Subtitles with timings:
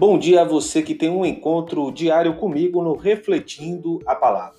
[0.00, 4.56] Bom dia a você que tem um encontro diário comigo no Refletindo a Palavra.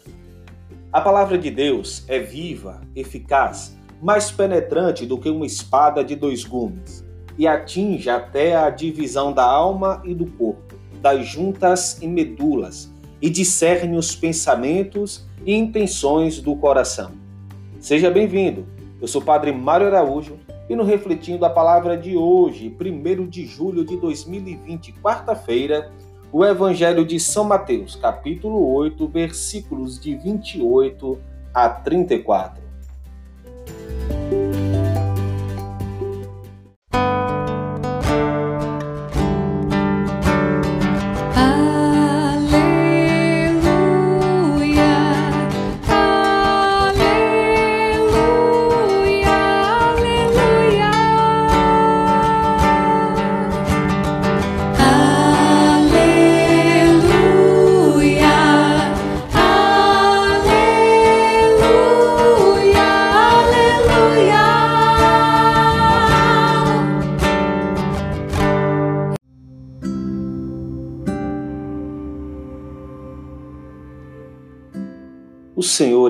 [0.94, 6.44] A palavra de Deus é viva, eficaz, mais penetrante do que uma espada de dois
[6.44, 7.04] gumes
[7.40, 13.28] e atinge até a divisão da alma e do corpo, das juntas e medulas, e
[13.28, 17.14] discerne os pensamentos e intenções do coração.
[17.80, 18.68] Seja bem-vindo.
[19.02, 20.38] Eu sou o Padre Mário Araújo
[20.72, 25.92] e no Refletindo a Palavra de hoje, 1 de julho de 2020, quarta-feira,
[26.32, 31.20] o Evangelho de São Mateus, capítulo 8, versículos de 28
[31.54, 32.64] a 34.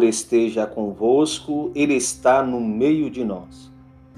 [0.02, 3.72] Senhor esteja convosco, Ele está no meio de nós.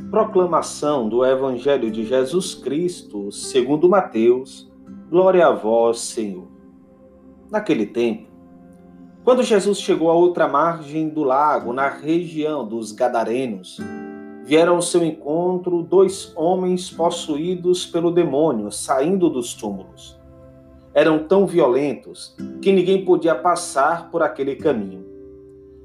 [0.10, 4.72] Proclamação do Evangelho de Jesus Cristo, segundo Mateus.
[5.10, 6.48] Glória a vós, Senhor.
[7.52, 8.28] Naquele tempo,
[9.24, 13.80] quando Jesus chegou à outra margem do lago, na região dos Gadarenos,
[14.46, 20.20] vieram ao seu encontro dois homens possuídos pelo demônio, saindo dos túmulos.
[20.94, 25.03] Eram tão violentos que ninguém podia passar por aquele caminho.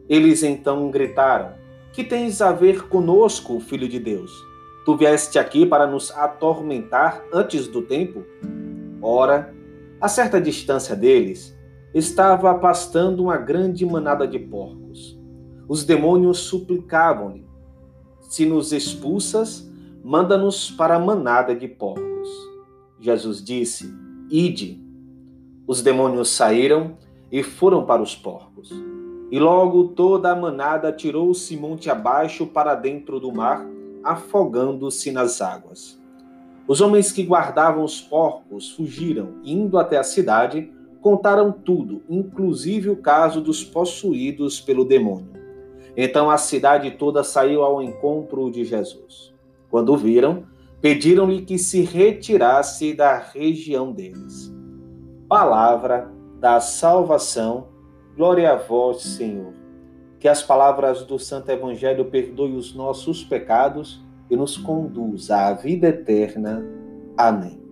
[0.08, 1.52] Eles então gritaram:
[1.92, 4.32] Que tens a ver conosco, filho de Deus?
[4.84, 8.24] Tu vieste aqui para nos atormentar antes do tempo?
[9.02, 9.54] Ora,
[10.00, 11.56] a certa distância deles,
[11.92, 15.18] estava pastando uma grande manada de porcos.
[15.68, 17.44] Os demônios suplicavam-lhe:
[18.22, 19.70] Se nos expulsas,
[20.02, 22.28] manda-nos para a manada de porcos.
[22.98, 23.92] Jesus disse:
[24.30, 24.82] Ide.
[25.66, 26.96] Os demônios saíram
[27.30, 28.72] e foram para os porcos.
[29.30, 33.66] E logo toda a manada tirou-se monte abaixo para dentro do mar,
[34.02, 36.00] afogando-se nas águas.
[36.66, 42.96] Os homens que guardavam os porcos fugiram, indo até a cidade, contaram tudo, inclusive o
[42.96, 45.32] caso dos possuídos pelo demônio.
[45.96, 49.34] Então a cidade toda saiu ao encontro de Jesus.
[49.70, 50.44] Quando o viram,
[50.80, 54.54] pediram-lhe que se retirasse da região deles.
[55.28, 57.68] Palavra da salvação
[58.18, 59.52] Glória a vós, Senhor.
[60.18, 65.86] Que as palavras do Santo Evangelho perdoem os nossos pecados e nos conduza à vida
[65.86, 66.66] eterna.
[67.16, 67.62] Amém.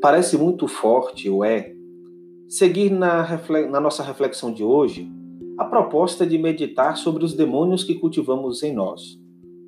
[0.00, 1.74] Parece muito forte, ou é,
[2.48, 3.38] seguir na,
[3.70, 5.12] na nossa reflexão de hoje
[5.56, 9.18] a proposta de meditar sobre os demônios que cultivamos em nós,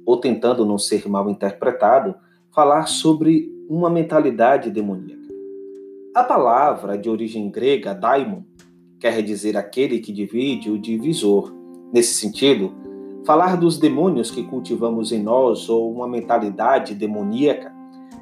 [0.04, 2.14] ou tentando não ser mal interpretado,
[2.52, 5.26] falar sobre uma mentalidade demoníaca.
[6.14, 8.42] A palavra de origem grega daimon
[8.98, 11.52] quer dizer aquele que divide o divisor.
[11.92, 12.72] Nesse sentido,
[13.24, 17.72] falar dos demônios que cultivamos em nós ou uma mentalidade demoníaca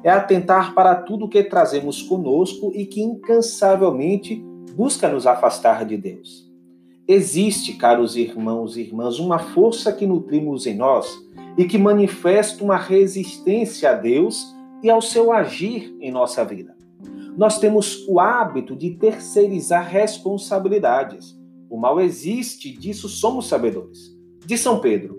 [0.03, 4.35] é atentar para tudo que trazemos conosco e que incansavelmente
[4.75, 6.44] busca nos afastar de Deus.
[7.07, 11.07] Existe, caros irmãos e irmãs, uma força que nutrimos em nós
[11.55, 14.43] e que manifesta uma resistência a Deus
[14.81, 16.75] e ao seu agir em nossa vida.
[17.37, 21.39] Nós temos o hábito de terceirizar responsabilidades.
[21.69, 24.17] O mal existe, disso somos sabedores.
[24.43, 25.15] De São Pedro: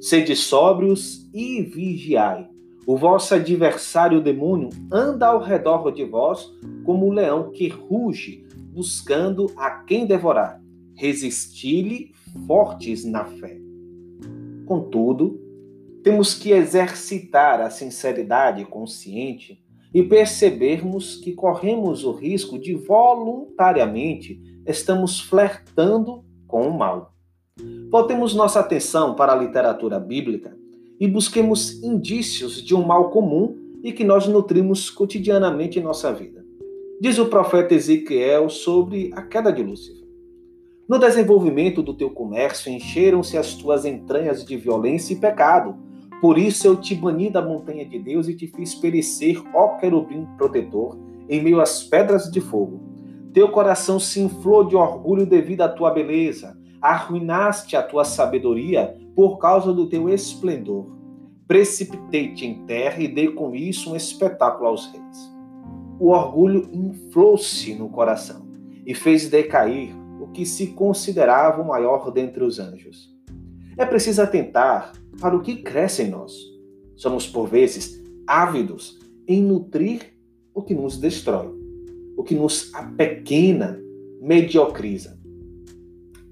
[0.00, 2.48] sede sóbrios e vigiai.
[2.84, 6.52] O vosso adversário, o demônio, anda ao redor de vós
[6.84, 10.60] como um leão que ruge, buscando a quem devorar
[10.98, 12.12] resisti-lhe
[12.46, 13.56] fortes na fé.
[14.66, 15.40] Contudo,
[16.02, 19.62] temos que exercitar a sinceridade consciente
[19.94, 27.14] e percebermos que corremos o risco de voluntariamente estamos flertando com o mal.
[27.90, 30.56] Voltemos nossa atenção para a literatura bíblica
[31.00, 36.44] e busquemos indícios de um mal comum e que nós nutrimos cotidianamente em nossa vida.
[37.00, 40.07] Diz o profeta Ezequiel sobre a queda de Lúcifer.
[40.88, 45.76] No desenvolvimento do teu comércio encheram-se as tuas entranhas de violência e pecado.
[46.18, 50.26] Por isso eu te bani da montanha de Deus e te fiz perecer, ó querubim
[50.38, 50.98] protetor,
[51.28, 52.80] em meio às pedras de fogo.
[53.34, 56.56] Teu coração se inflou de orgulho devido à tua beleza.
[56.80, 60.86] Arruinaste a tua sabedoria por causa do teu esplendor.
[61.46, 65.36] Precipitei-te em terra e dei com isso um espetáculo aos reis.
[66.00, 68.48] O orgulho inflou-se no coração
[68.86, 69.94] e fez decair
[70.32, 73.14] que se considerava o maior dentre os anjos.
[73.76, 76.32] É preciso atentar para o que cresce em nós.
[76.96, 80.14] Somos, por vezes, ávidos em nutrir
[80.52, 81.54] o que nos destrói,
[82.16, 83.80] o que nos apequena,
[84.20, 85.18] mediocriza.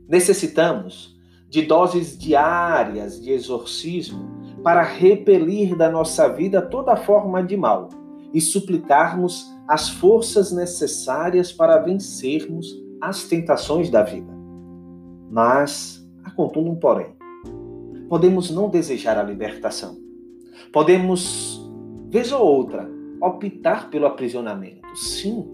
[0.08, 1.16] Necessitamos
[1.48, 4.26] de doses diárias de exorcismo
[4.62, 7.88] para repelir da nossa vida toda forma de mal
[8.34, 14.32] e suplicarmos as forças necessárias para vencermos as tentações da vida.
[15.30, 17.14] Mas há contudo um porém.
[18.08, 19.96] Podemos não desejar a libertação.
[20.72, 21.60] Podemos,
[22.08, 22.88] vez ou outra,
[23.20, 24.86] optar pelo aprisionamento.
[24.94, 25.46] Sim.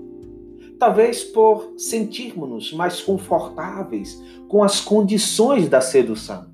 [0.78, 6.46] Talvez por sentirmos-nos mais confortáveis com as condições da sedução.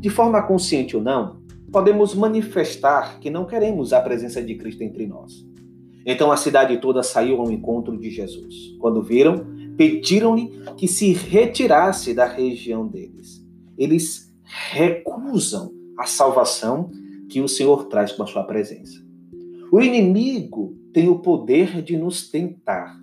[0.00, 5.06] De forma consciente ou não, podemos manifestar que não queremos a presença de Cristo entre
[5.06, 5.46] nós.
[6.04, 8.76] Então a cidade toda saiu ao encontro de Jesus.
[8.80, 13.44] Quando viram, pediram-lhe que se retirasse da região deles.
[13.76, 16.90] Eles recusam a salvação
[17.28, 19.00] que o Senhor traz com a sua presença.
[19.72, 22.94] O inimigo tem o poder de nos tentar,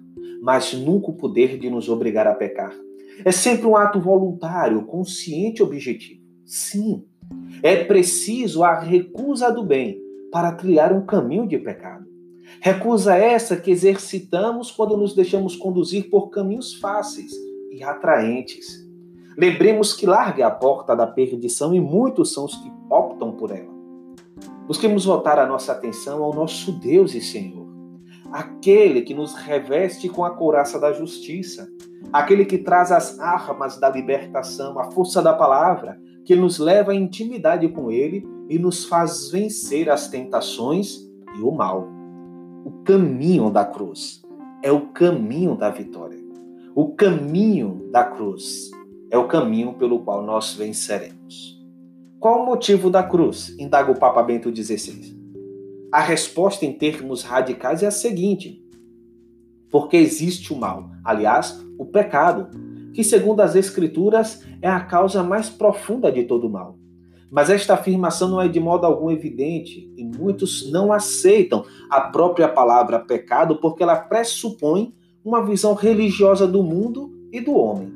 [0.42, 2.74] mas nunca o poder de nos obrigar a pecar.
[3.26, 6.22] É sempre um ato voluntário, consciente e objetivo.
[6.46, 7.04] Sim,
[7.62, 10.00] é preciso a recusa do bem
[10.32, 12.09] para trilhar um caminho de pecado.
[12.62, 17.32] Recusa essa que exercitamos quando nos deixamos conduzir por caminhos fáceis
[17.72, 18.86] e atraentes.
[19.38, 23.74] Lembremos que larga a porta da perdição e muitos são os que optam por ela.
[24.68, 27.66] Busquemos voltar a nossa atenção ao nosso Deus e Senhor,
[28.32, 31.68] aquele que nos reveste com a couraça da justiça,
[32.12, 36.96] aquele que traz as armas da libertação, a força da palavra, que nos leva à
[36.96, 41.00] intimidade com Ele e nos faz vencer as tentações
[41.38, 41.99] e o mal.
[42.66, 44.22] O caminho da cruz
[44.62, 46.20] é o caminho da vitória.
[46.76, 48.72] O caminho da cruz
[49.10, 51.58] é o caminho pelo qual nós venceremos.
[52.20, 53.56] Qual o motivo da cruz?
[53.58, 55.18] indaga o Papa Bento XVI.
[55.92, 58.64] A resposta em termos radicais é a seguinte:
[59.70, 62.50] porque existe o mal, aliás, o pecado,
[62.94, 66.79] que, segundo as Escrituras, é a causa mais profunda de todo o mal.
[67.32, 72.48] Mas esta afirmação não é de modo algum evidente e muitos não aceitam a própria
[72.48, 74.94] palavra pecado porque ela pressupõe
[75.24, 77.94] uma visão religiosa do mundo e do homem.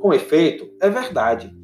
[0.00, 1.54] Com efeito, é verdade.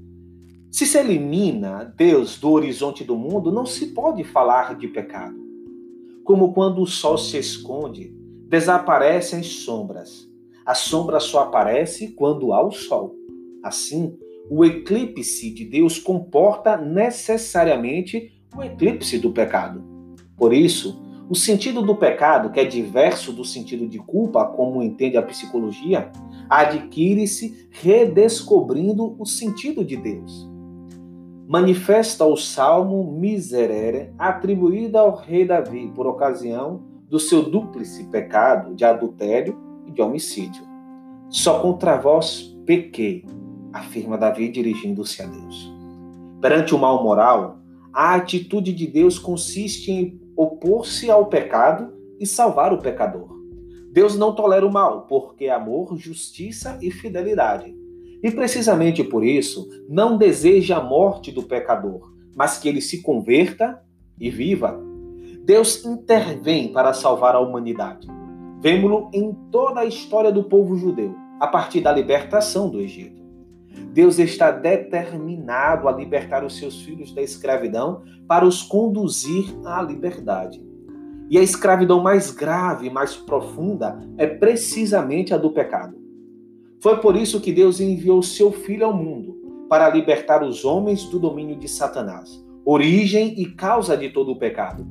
[0.70, 5.36] Se se elimina Deus do horizonte do mundo, não se pode falar de pecado.
[6.24, 8.14] Como quando o sol se esconde,
[8.48, 10.30] desaparecem as sombras.
[10.64, 13.16] A sombra só aparece quando há o sol.
[13.64, 14.16] Assim,
[14.50, 19.80] o eclipse de Deus comporta necessariamente o eclipse do pecado.
[20.36, 25.16] Por isso, o sentido do pecado, que é diverso do sentido de culpa, como entende
[25.16, 26.10] a psicologia,
[26.48, 30.50] adquire-se redescobrindo o sentido de Deus.
[31.46, 38.84] Manifesta o salmo Miserere, atribuído ao rei Davi por ocasião do seu dúplice pecado de
[38.84, 40.64] adultério e de homicídio.
[41.28, 43.24] Só contra vós pequei,
[43.72, 45.72] afirma Davi dirigindo-se a Deus.
[46.40, 47.58] Perante o mal moral,
[47.92, 53.28] a atitude de Deus consiste em opor-se ao pecado e salvar o pecador.
[53.92, 57.74] Deus não tolera o mal, porque é amor, justiça e fidelidade.
[58.22, 63.82] E precisamente por isso, não deseja a morte do pecador, mas que ele se converta
[64.18, 64.78] e viva.
[65.44, 68.06] Deus intervém para salvar a humanidade.
[68.60, 73.19] Vemo-lo em toda a história do povo judeu, a partir da libertação do Egito.
[73.92, 80.64] Deus está determinado a libertar os seus filhos da escravidão para os conduzir à liberdade.
[81.28, 85.96] E a escravidão mais grave, mais profunda, é precisamente a do pecado.
[86.80, 91.20] Foi por isso que Deus enviou seu Filho ao mundo, para libertar os homens do
[91.20, 94.84] domínio de Satanás, origem e causa de todo o pecado.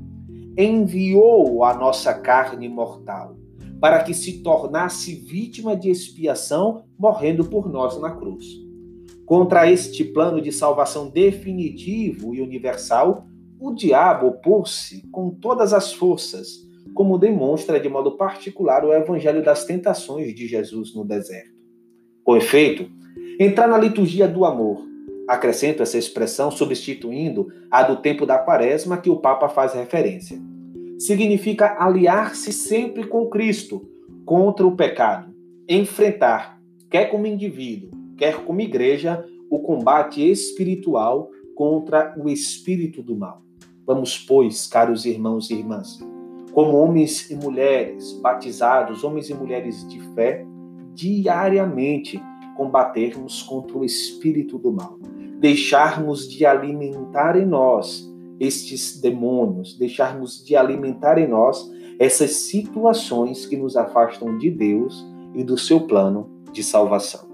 [0.58, 3.36] Enviou a nossa carne mortal,
[3.82, 8.69] para que se tornasse vítima de expiação, morrendo por nós na cruz.
[9.30, 13.28] Contra este plano de salvação definitivo e universal,
[13.60, 19.66] o diabo opôs-se com todas as forças, como demonstra de modo particular o evangelho das
[19.66, 21.54] tentações de Jesus no deserto.
[22.24, 22.90] Com efeito,
[23.40, 24.82] entrar na liturgia do amor,
[25.28, 30.42] acrescento essa expressão substituindo a do tempo da quaresma que o Papa faz referência.
[30.98, 33.88] Significa aliar-se sempre com Cristo
[34.26, 35.32] contra o pecado,
[35.70, 36.60] enfrentar,
[36.90, 43.42] quer como indivíduo, quer como igreja, o combate espiritual contra o espírito do mal.
[43.88, 45.98] Vamos, pois, caros irmãos e irmãs,
[46.52, 50.46] como homens e mulheres batizados, homens e mulheres de fé,
[50.94, 52.22] diariamente
[52.58, 55.00] combatermos contra o espírito do mal,
[55.40, 58.08] deixarmos de alimentar em nós
[58.38, 65.44] estes demônios, deixarmos de alimentar em nós essas situações que nos afastam de Deus e
[65.44, 67.29] do seu plano de salvação.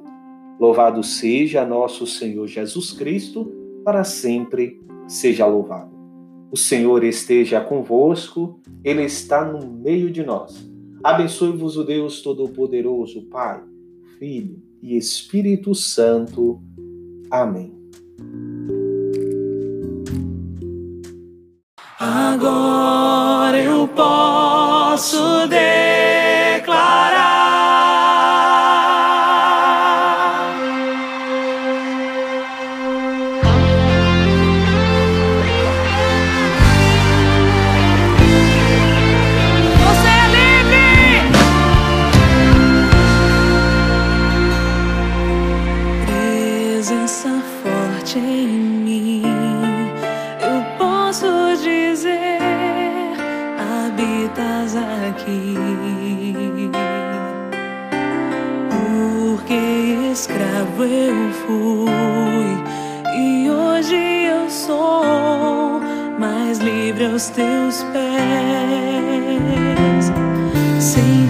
[0.60, 3.52] Louvado seja nosso Senhor Jesus Cristo,
[3.84, 5.94] para sempre seja louvado.
[6.52, 10.66] O Senhor esteja convosco, Ele está no meio de nós.
[11.04, 13.62] Abençoe-vos o Deus Todo-Poderoso, Pai,
[14.18, 16.62] Filho e Espírito Santo.
[17.30, 17.74] Amém.
[22.00, 26.15] Agora eu posso declarar.
[61.66, 65.82] fui e hoje eu sou
[66.20, 68.06] mais livre aos teus pés.
[70.80, 71.25] Sim.